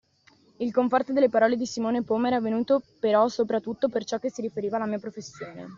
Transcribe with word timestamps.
Il 0.57 0.73
conforto 0.73 1.13
delle 1.13 1.29
parole 1.29 1.55
di 1.55 1.67
Simone 1.67 2.01
Pau 2.01 2.17
m'era 2.17 2.41
venuto 2.41 2.81
però 2.99 3.27
sopra 3.27 3.59
tutto 3.59 3.87
per 3.87 4.03
ciò 4.03 4.17
che 4.17 4.31
si 4.31 4.41
riferiva 4.41 4.77
alla 4.77 4.87
mia 4.87 4.97
professione. 4.97 5.69